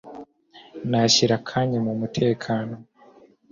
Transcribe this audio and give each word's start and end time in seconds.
nashyira 0.89 1.33
akanya 1.41 1.77
mumutekano 1.85 2.75